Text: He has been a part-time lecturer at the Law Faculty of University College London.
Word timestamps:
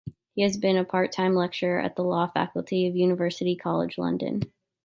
He 0.33 0.41
has 0.41 0.57
been 0.57 0.77
a 0.77 0.83
part-time 0.83 1.35
lecturer 1.35 1.79
at 1.79 1.95
the 1.95 2.03
Law 2.03 2.25
Faculty 2.25 2.87
of 2.87 2.95
University 2.95 3.55
College 3.55 3.99
London. 3.99 4.41